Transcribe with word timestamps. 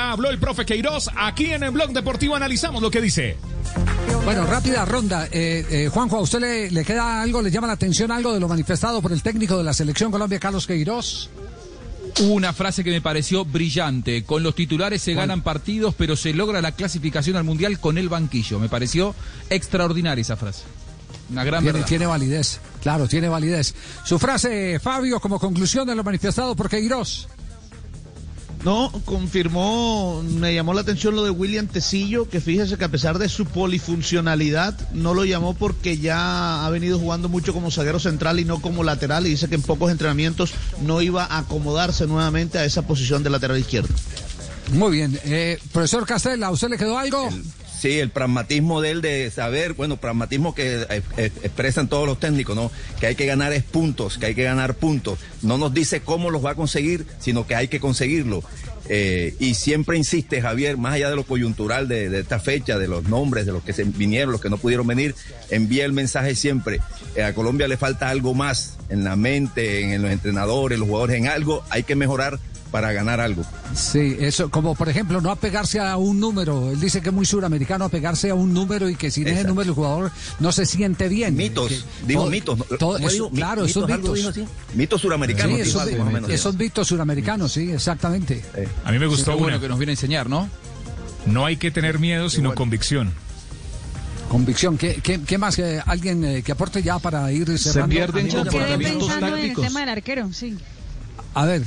Habló 0.00 0.30
el 0.30 0.38
profe 0.38 0.64
Queiroz. 0.64 1.08
Aquí 1.16 1.52
en 1.52 1.62
el 1.62 1.70
blog 1.70 1.92
deportivo 1.92 2.34
analizamos 2.34 2.82
lo 2.82 2.90
que 2.90 3.00
dice. 3.00 3.36
Bueno, 4.24 4.46
rápida 4.46 4.84
ronda. 4.84 5.26
Eh, 5.30 5.64
eh, 5.70 5.88
Juanjo, 5.92 6.16
¿a 6.16 6.20
usted 6.20 6.40
le, 6.40 6.70
le 6.70 6.84
queda 6.84 7.22
algo, 7.22 7.42
le 7.42 7.50
llama 7.50 7.66
la 7.66 7.74
atención 7.74 8.10
algo 8.10 8.32
de 8.32 8.40
lo 8.40 8.48
manifestado 8.48 9.00
por 9.02 9.12
el 9.12 9.22
técnico 9.22 9.56
de 9.58 9.64
la 9.64 9.72
selección 9.72 10.10
Colombia, 10.10 10.38
Carlos 10.38 10.66
Queiroz? 10.66 11.30
Una 12.22 12.52
frase 12.52 12.82
que 12.82 12.90
me 12.90 13.00
pareció 13.00 13.44
brillante. 13.44 14.24
Con 14.24 14.42
los 14.42 14.54
titulares 14.54 15.00
se 15.02 15.14
ganan 15.14 15.42
partidos, 15.42 15.94
pero 15.96 16.16
se 16.16 16.32
logra 16.34 16.60
la 16.60 16.72
clasificación 16.72 17.36
al 17.36 17.44
Mundial 17.44 17.78
con 17.78 17.98
el 17.98 18.08
banquillo. 18.08 18.58
Me 18.58 18.68
pareció 18.68 19.14
extraordinaria 19.48 20.22
esa 20.22 20.36
frase. 20.36 20.64
Una 21.30 21.44
gran 21.44 21.62
Tiene, 21.62 21.72
verdad. 21.74 21.88
tiene 21.88 22.06
validez, 22.06 22.60
claro, 22.82 23.06
tiene 23.06 23.28
validez. 23.28 23.74
Su 24.04 24.18
frase, 24.18 24.80
Fabio, 24.80 25.20
como 25.20 25.38
conclusión 25.38 25.86
de 25.86 25.94
lo 25.94 26.02
manifestado 26.02 26.56
por 26.56 26.68
Queiroz. 26.68 27.28
No, 28.64 28.92
confirmó, 29.06 30.22
me 30.22 30.54
llamó 30.54 30.74
la 30.74 30.82
atención 30.82 31.16
lo 31.16 31.24
de 31.24 31.30
William 31.30 31.66
Tecillo, 31.66 32.28
que 32.28 32.40
fíjese 32.40 32.76
que 32.76 32.84
a 32.84 32.90
pesar 32.90 33.18
de 33.18 33.30
su 33.30 33.46
polifuncionalidad, 33.46 34.76
no 34.92 35.14
lo 35.14 35.24
llamó 35.24 35.54
porque 35.54 35.96
ya 35.96 36.66
ha 36.66 36.70
venido 36.70 36.98
jugando 36.98 37.30
mucho 37.30 37.54
como 37.54 37.70
zaguero 37.70 37.98
central 37.98 38.38
y 38.38 38.44
no 38.44 38.60
como 38.60 38.84
lateral, 38.84 39.26
y 39.26 39.30
dice 39.30 39.48
que 39.48 39.54
en 39.54 39.62
pocos 39.62 39.90
entrenamientos 39.90 40.52
no 40.82 41.00
iba 41.00 41.24
a 41.24 41.38
acomodarse 41.38 42.06
nuevamente 42.06 42.58
a 42.58 42.64
esa 42.66 42.82
posición 42.82 43.22
de 43.22 43.30
lateral 43.30 43.58
izquierdo. 43.58 43.94
Muy 44.72 44.92
bien. 44.92 45.18
Eh, 45.24 45.58
profesor 45.72 46.06
Castella, 46.06 46.46
¿a 46.46 46.50
usted 46.50 46.68
le 46.68 46.76
quedó 46.78 46.98
algo? 46.98 47.28
Sí, 47.80 47.98
el 47.98 48.10
pragmatismo 48.10 48.82
de 48.82 48.90
él 48.90 49.00
de 49.00 49.30
saber, 49.30 49.72
bueno, 49.72 49.96
pragmatismo 49.96 50.54
que 50.54 50.82
eh, 50.82 51.02
eh, 51.16 51.32
expresan 51.42 51.88
todos 51.88 52.06
los 52.06 52.20
técnicos, 52.20 52.54
¿no? 52.54 52.70
Que 53.00 53.06
hay 53.06 53.14
que 53.14 53.24
ganar 53.24 53.54
es 53.54 53.62
puntos, 53.62 54.18
que 54.18 54.26
hay 54.26 54.34
que 54.34 54.42
ganar 54.42 54.74
puntos. 54.74 55.18
No 55.40 55.56
nos 55.56 55.72
dice 55.72 56.02
cómo 56.02 56.28
los 56.30 56.44
va 56.44 56.50
a 56.50 56.54
conseguir, 56.56 57.06
sino 57.20 57.46
que 57.46 57.54
hay 57.54 57.68
que 57.68 57.80
conseguirlo. 57.80 58.42
Eh, 58.92 59.36
y 59.38 59.54
siempre 59.54 59.96
insiste 59.96 60.42
Javier, 60.42 60.76
más 60.76 60.94
allá 60.94 61.10
de 61.10 61.14
lo 61.14 61.22
coyuntural 61.22 61.86
de, 61.86 62.18
esta 62.18 62.40
fecha, 62.40 62.76
de 62.76 62.88
los 62.88 63.04
nombres, 63.04 63.46
de 63.46 63.52
los 63.52 63.62
que 63.62 63.72
se 63.72 63.84
vinieron, 63.84 64.32
los 64.32 64.40
que 64.40 64.50
no 64.50 64.58
pudieron 64.58 64.84
venir, 64.84 65.14
envía 65.48 65.84
el 65.84 65.92
mensaje 65.92 66.34
siempre. 66.34 66.80
Eh, 67.14 67.22
a 67.22 67.32
Colombia 67.32 67.68
le 67.68 67.76
falta 67.76 68.10
algo 68.10 68.34
más 68.34 68.78
en 68.88 69.04
la 69.04 69.14
mente, 69.14 69.94
en 69.94 70.02
los 70.02 70.10
entrenadores, 70.10 70.76
los 70.80 70.88
jugadores, 70.88 71.18
en 71.18 71.28
algo. 71.28 71.62
Hay 71.70 71.84
que 71.84 71.94
mejorar 71.94 72.40
para 72.70 72.92
ganar 72.92 73.20
algo. 73.20 73.44
Sí, 73.74 74.16
eso, 74.20 74.50
como 74.50 74.74
por 74.74 74.88
ejemplo, 74.88 75.20
no 75.20 75.30
apegarse 75.30 75.80
a 75.80 75.96
un 75.96 76.20
número. 76.20 76.70
Él 76.70 76.80
dice 76.80 77.00
que 77.00 77.08
es 77.08 77.14
muy 77.14 77.26
suramericano 77.26 77.84
apegarse 77.84 78.30
a 78.30 78.34
un 78.34 78.54
número 78.54 78.88
y 78.88 78.94
que 78.96 79.10
sin 79.10 79.24
ese 79.24 79.30
Exacto. 79.32 79.48
número 79.48 79.68
el 79.70 79.74
jugador 79.74 80.12
no 80.38 80.52
se 80.52 80.66
siente 80.66 81.08
bien. 81.08 81.34
Mitos, 81.36 81.68
Que 81.68 81.80
digo 82.06 82.22
todo- 82.22 82.30
mitos. 82.30 83.30
claro, 83.34 83.64
esos 83.64 83.82
mitos, 83.86 83.94
algo 84.00 84.14
mitos. 84.14 84.28
así. 84.28 84.44
Mitos 84.74 85.00
suramericanos. 85.00 85.54
Sí, 85.56 85.60
esos, 85.62 85.82
algo 85.82 85.98
más 85.98 86.08
o 86.08 86.10
menos. 86.12 86.30
esos 86.30 86.54
mitos 86.56 86.86
suramericanos, 86.88 87.52
sí, 87.52 87.70
exactamente. 87.72 88.44
A 88.84 88.92
mí 88.92 88.98
me 88.98 89.06
gustó 89.06 89.32
bueno 89.32 89.56
una. 89.56 89.60
que 89.60 89.68
nos 89.68 89.78
viene 89.78 89.90
a 89.92 89.94
enseñar, 89.94 90.28
¿no? 90.28 90.48
No 91.26 91.44
hay 91.46 91.56
que 91.56 91.70
tener 91.70 91.98
miedo, 91.98 92.30
sino 92.30 92.54
convicción. 92.54 93.12
Convicción. 94.28 94.78
¿Qué, 94.78 95.00
qué, 95.02 95.20
qué 95.22 95.38
más? 95.38 95.56
que 95.56 95.82
¿Alguien 95.84 96.24
eh, 96.24 96.42
que 96.42 96.52
aporte 96.52 96.82
ya 96.82 96.98
para 97.00 97.32
ir 97.32 97.58
cerrando? 97.58 97.92
pierden 97.94 98.24
de 98.26 98.30
quedé 98.30 98.42
comportamientos 98.44 99.08
en 99.10 99.24
el 99.24 99.30
tácticos. 99.32 99.64
tema 99.66 99.80
del 99.80 99.88
arquero, 99.88 100.32
sí. 100.32 100.56
A 101.34 101.44
ver, 101.46 101.62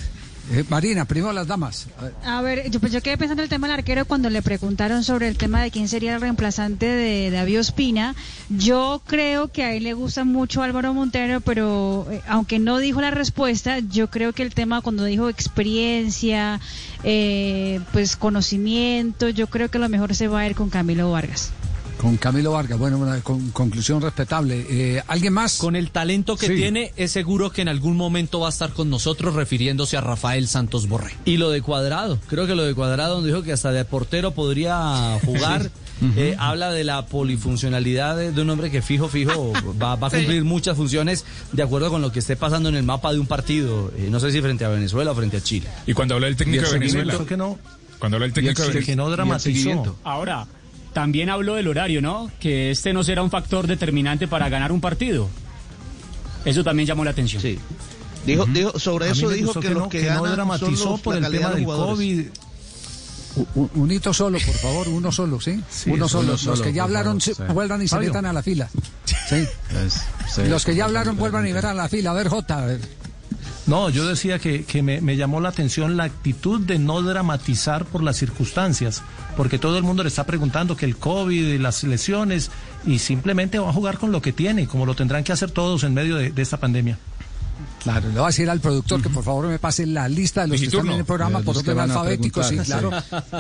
eh, 0.52 0.64
Marina, 0.70 1.06
primero 1.06 1.31
las 1.31 1.48
damas. 1.48 1.88
A 2.26 2.42
ver. 2.42 2.70
Yo, 2.70 2.80
pues 2.80 2.92
yo 2.92 3.02
quedé 3.02 3.18
pensando 3.18 3.42
en 3.42 3.46
el 3.46 3.50
tema 3.50 3.68
del 3.68 3.78
arquero 3.78 4.06
cuando 4.06 4.30
le 4.30 4.42
preguntaron 4.42 5.04
sobre 5.04 5.28
el 5.28 5.38
tema 5.38 5.62
de 5.62 5.72
quién 5.72 5.88
sería 5.88 6.16
el 6.16 6.22
reemplazante 6.22 6.86
de 6.86 7.31
David 7.31 7.62
Ospina. 7.62 8.16
Yo 8.50 9.02
creo 9.08 9.48
que 9.48 9.64
a 9.64 9.74
él 9.74 9.84
le 9.84 9.94
gusta 9.94 10.26
mucho 10.26 10.62
Álvaro 10.62 10.94
Montero, 10.94 11.40
pero 11.42 12.06
eh, 12.12 12.22
aunque 12.28 12.59
no 12.59 12.78
dijo 12.78 13.00
la 13.00 13.12
respuesta, 13.12 13.80
yo 13.80 14.09
creo 14.09 14.34
que 14.34 14.44
el 14.44 14.54
tema 14.54 14.81
cuando 14.81 15.06
dijo 15.06 15.30
experiencia, 15.30 16.60
eh, 17.04 17.80
pues 17.94 18.18
conocimiento, 18.18 19.30
yo 19.30 19.48
creo 19.48 19.70
que 19.70 19.80
lo 19.80 19.88
mejor 19.88 20.14
se 20.14 20.28
va 20.28 20.42
a 20.42 20.48
ir 20.48 20.56
con 20.56 20.70
Camilo 20.70 21.12
Vargas. 21.12 21.52
Con 21.98 22.18
Camilo 22.18 22.52
Vargas, 22.52 22.78
bueno, 22.78 22.98
una 22.98 23.22
con- 23.22 23.52
conclusión 23.52 24.02
respetable. 24.02 24.66
Eh, 24.70 25.02
¿Alguien 25.08 25.31
más? 25.31 25.58
Con 25.58 25.76
el 25.78 25.90
talento 25.92 26.36
que 26.36 26.48
Sí. 26.48 26.56
tiene, 26.56 26.92
es 26.98 27.12
seguro 27.12 27.50
que 27.52 27.62
en 27.62 27.70
algún 27.70 27.96
momento 27.96 28.42
va 28.42 28.48
a 28.48 28.50
estar 28.50 28.72
con 28.74 28.90
nosotros 28.90 29.36
refiriéndose 29.36 29.96
a 29.96 30.02
Rafael 30.02 30.48
Santos 30.50 30.90
Borré. 30.90 31.14
Y 31.24 31.38
lo 31.38 31.50
de 31.50 31.62
Cuadrado, 31.62 32.20
creo 32.28 32.46
que 32.46 32.56
lo 32.56 32.66
de 32.66 32.74
Cuadrado, 32.76 33.16
donde 33.16 33.30
dijo 33.30 33.42
que 33.44 33.54
hasta 33.54 33.72
de 33.72 33.86
portero 33.86 34.31
podría 34.31 35.18
jugar, 35.26 35.72
eh, 36.18 36.36
habla 36.38 36.72
de 36.72 36.84
la 36.84 37.06
polifuncionalidad 37.06 38.18
de, 38.18 38.34
de 38.34 38.42
un 38.42 38.50
hombre 38.50 38.70
que 38.70 38.81
fijo, 38.81 39.08
fijo, 39.08 39.54
va, 39.81 39.96
va 39.96 40.08
a 40.08 40.12
cumplir 40.12 40.44
muchas 40.44 40.75
funciones 40.75 41.24
de 41.54 41.64
acuerdo 41.64 41.90
con 41.90 42.02
lo 42.02 42.12
que 42.12 42.20
esté 42.20 42.36
pasando 42.36 42.68
en 42.68 42.75
el 42.75 42.84
mapa 42.84 43.14
de 43.14 43.20
un 43.20 43.28
partido. 43.28 43.94
Eh, 43.98 44.10
no 44.12 44.20
sé 44.20 44.30
si 44.31 44.42
frente 44.42 44.66
a 44.66 44.70
Venezuela 44.70 45.12
o 45.12 45.16
frente 45.16 45.38
a 45.38 45.42
Chile. 45.42 45.70
Y 45.88 45.94
cuando 45.94 46.16
habló 46.16 46.28
el 46.28 46.36
técnico 46.36 46.66
de 46.66 46.80
Venezuela. 46.80 47.18
que 47.25 47.38
no, 47.38 47.58
Cuando 48.00 48.18
habló 48.18 48.25
el 48.25 48.34
técnico 48.34 48.62
de 48.64 48.68
que 48.68 48.74
Venezuela. 48.74 49.04
no 49.04 49.10
dramatizó. 49.10 49.98
Ahora, 50.04 50.46
también 50.94 51.30
habló 51.30 51.56
del 51.56 51.68
horario, 51.68 52.02
¿no? 52.02 52.31
Que 52.40 52.72
este 52.72 52.94
no 52.94 53.04
será 53.04 53.24
un 53.24 53.30
factor 53.31 53.68
determinante 53.68 54.28
para 54.28 54.48
ganar 54.50 54.72
un 54.72 54.80
partido. 54.81 55.28
Eso 56.46 56.64
también 56.64 56.88
llamó 56.88 57.04
la 57.04 57.12
atención. 57.12 57.42
Sí. 57.42 57.58
Dijo, 58.26 58.46
dijo, 58.46 58.78
sobre 58.80 59.09
eso 59.09 59.30
dijo 59.30 59.54
que, 59.56 59.59
que 59.68 59.70
los 59.74 59.84
no, 59.84 59.90
que, 59.90 60.02
que 60.02 60.09
no 60.12 60.20
son 60.20 60.31
dramatizó 60.31 60.90
los- 60.92 61.02
por 61.02 61.20
la 61.20 61.28
el 61.28 61.34
tema 61.34 61.50
de 61.50 61.56
del. 61.56 61.66
COVID. 61.66 62.26
Un, 63.56 63.70
un 63.74 63.92
hito 63.92 64.14
solo, 64.14 64.38
por 64.46 64.54
favor, 64.56 64.88
uno 64.90 65.12
solo, 65.12 65.42
¿sí? 65.42 65.59
uno 65.88 66.08
solo. 66.08 66.38
Los 66.46 66.62
que 66.62 66.72
ya 66.72 66.84
hablaron, 66.84 67.20
favor, 67.20 67.36
se- 67.36 67.48
sí. 67.48 67.54
vuelvan 67.54 67.81
y 67.81 67.88
se 67.88 67.96
Fabio. 67.96 68.10
metan 68.10 68.25
a 68.28 68.34
la 68.34 68.44
fila. 68.44 68.70
Sí. 69.28 69.48
Los 70.48 70.64
que 70.66 70.75
ya 70.75 70.86
hablaron, 70.86 71.18
vuelvan 71.18 71.48
y 71.48 71.52
verán 71.52 71.72
a 71.72 71.84
la 71.84 71.90
fila. 71.90 72.12
A 72.12 72.14
ver, 72.14 72.28
Jota, 72.28 72.60
a 72.62 72.66
ver. 72.68 72.80
No, 73.66 73.90
yo 73.90 74.06
decía 74.06 74.40
que, 74.40 74.66
que 74.66 74.84
me, 74.84 75.16
llamó 75.16 75.40
la 75.40 75.50
atención 75.50 75.96
la 75.96 76.03
actitud 76.03 76.59
de 76.59 76.79
no 76.79 77.01
dramatizar 77.01 77.85
por 77.85 78.03
las 78.03 78.18
circunstancias, 78.18 79.01
porque 79.38 79.57
todo 79.57 79.78
el 79.78 79.84
mundo 79.84 80.03
le 80.03 80.09
está 80.09 80.25
preguntando 80.25 80.75
que 80.75 80.85
el 80.85 80.97
COVID 80.97 81.47
y 81.47 81.57
las 81.57 81.84
lesiones, 81.84 82.51
y 82.85 83.00
simplemente 83.00 83.59
va 83.59 83.69
a 83.69 83.74
jugar 83.74 83.97
con 84.00 84.12
lo 84.12 84.22
que 84.22 84.34
tiene, 84.34 84.68
como 84.68 84.85
lo 84.85 84.96
tendrán 84.96 85.24
que 85.24 85.31
hacer 85.31 85.51
todos 85.51 85.85
en 85.85 85.94
medio 85.94 86.18
de, 86.18 86.31
de 86.31 86.41
esta 86.41 86.57
pandemia. 86.57 86.97
Claro, 87.83 88.07
le 88.07 88.13
voy 88.16 88.23
a 88.23 88.27
decir 88.27 88.49
al 88.49 88.61
productor 88.61 89.01
que 89.01 89.09
por 89.09 89.23
favor 89.25 89.47
me 89.47 89.59
pase 89.59 89.85
la 89.85 90.07
lista 90.07 90.41
de 90.44 90.47
los 90.47 90.59
que 90.61 90.67
están 90.67 90.88
en 90.88 90.94
el 90.99 91.05
programa 91.05 91.41
por 91.41 91.57
orden 91.57 91.79
alfabético, 91.79 92.41
sí, 92.44 92.57
claro. 92.59 92.91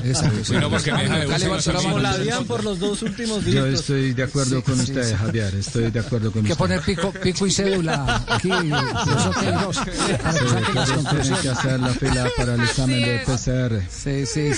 Exacto, 0.03 0.43
sí. 0.43 0.53
no, 0.53 0.69
porque 0.69 0.91
me 0.91 1.03
deja 1.03 1.19
de 1.19 1.25
Dale, 1.27 1.47
buscar 1.47 1.49
Barcelona, 1.75 1.83
los 1.93 2.03
vamos. 2.03 2.25
la 2.25 2.41
por 2.41 2.63
los 2.63 2.79
dos 2.79 3.01
últimos 3.03 3.45
Yo 3.45 3.65
estoy 3.67 4.13
de 4.13 4.23
acuerdo 4.23 4.57
Sí, 4.57 4.61
con 4.63 4.75
sí, 4.75 4.81
usted, 4.83 5.09
sí. 5.09 5.15
Javier. 5.15 5.55
Estoy 5.55 5.91
de 5.91 5.99
acuerdo 5.99 6.31
con 6.31 6.41
Hay 6.41 6.47
que 6.47 6.51
usted. 6.53 6.63
poner 6.63 6.81
pico, 6.81 7.11
pico 7.11 7.47
y 7.47 7.51
cédula 7.51 8.23
aquí, 8.27 8.49
los 8.49 9.79
que 9.79 9.91
todos 10.17 11.09
tienen 11.09 11.41
que 11.41 11.49
hacer 11.49 11.79
la 11.79 11.89
fila 11.93 12.27
para 12.35 12.55
el 12.55 12.61
examen 12.61 13.01
de 13.01 13.19
PCR. 13.25 13.81
Sí, 13.89 14.25
sí, 14.25 14.51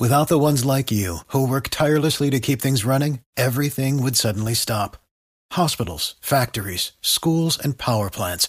Without 0.00 0.26
the 0.26 0.38
ones 0.38 0.64
like 0.64 0.90
you, 0.92 1.20
who 1.32 1.46
work 1.46 1.68
tirelessly 1.70 2.28
to 2.30 2.40
keep 2.40 2.60
things 2.60 2.84
running, 2.84 3.20
everything 3.36 4.02
would 4.02 4.16
suddenly 4.16 4.54
stop. 4.54 4.96
Hospitals, 5.52 6.16
factories, 6.20 6.94
schools, 7.00 7.56
and 7.62 7.78
power 7.78 8.10
plants, 8.10 8.48